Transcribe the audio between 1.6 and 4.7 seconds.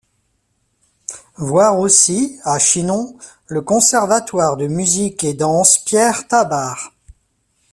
aussi, à Chinon, le Conservatoire de